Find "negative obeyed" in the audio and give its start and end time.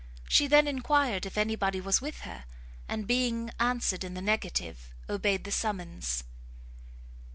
4.21-5.43